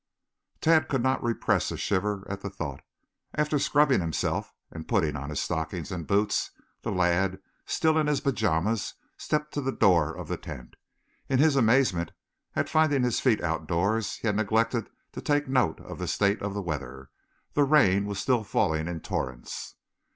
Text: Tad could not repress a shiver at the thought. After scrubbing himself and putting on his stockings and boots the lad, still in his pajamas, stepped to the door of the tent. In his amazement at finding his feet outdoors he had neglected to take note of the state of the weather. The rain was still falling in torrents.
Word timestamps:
Tad 0.61 0.87
could 0.87 1.03
not 1.03 1.21
repress 1.21 1.69
a 1.69 1.77
shiver 1.77 2.25
at 2.27 2.41
the 2.41 2.49
thought. 2.49 2.81
After 3.35 3.59
scrubbing 3.59 4.01
himself 4.01 4.51
and 4.71 4.87
putting 4.87 5.15
on 5.15 5.29
his 5.29 5.39
stockings 5.39 5.91
and 5.91 6.07
boots 6.07 6.49
the 6.81 6.91
lad, 6.91 7.39
still 7.67 7.99
in 7.99 8.07
his 8.07 8.19
pajamas, 8.19 8.95
stepped 9.19 9.53
to 9.53 9.61
the 9.61 9.71
door 9.71 10.17
of 10.17 10.27
the 10.27 10.37
tent. 10.37 10.75
In 11.29 11.37
his 11.37 11.55
amazement 11.55 12.13
at 12.55 12.67
finding 12.67 13.03
his 13.03 13.19
feet 13.19 13.43
outdoors 13.43 14.15
he 14.15 14.25
had 14.27 14.35
neglected 14.37 14.89
to 15.11 15.21
take 15.21 15.47
note 15.47 15.79
of 15.79 15.99
the 15.99 16.07
state 16.07 16.41
of 16.41 16.55
the 16.55 16.63
weather. 16.63 17.11
The 17.53 17.63
rain 17.63 18.07
was 18.07 18.17
still 18.17 18.43
falling 18.43 18.87
in 18.87 19.01
torrents. 19.01 19.75